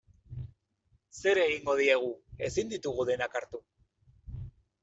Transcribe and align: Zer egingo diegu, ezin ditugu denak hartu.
Zer 1.17 1.41
egingo 1.43 1.77
diegu, 1.81 2.09
ezin 2.49 2.73
ditugu 2.75 3.07
denak 3.11 3.39
hartu. 3.41 3.63